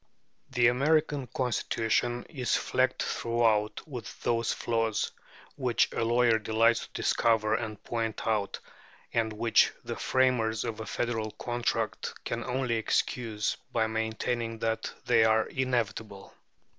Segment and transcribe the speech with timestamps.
[0.49, 5.11] The American Constitution is flecked throughout with those flaws
[5.57, 8.57] which a lawyer delights to discover and point out,
[9.13, 15.23] and which the framers of a federal contract can only excuse by maintaining that they
[15.23, 16.33] are inevitable.